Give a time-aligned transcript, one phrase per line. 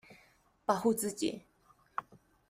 [0.65, 1.43] 保護自己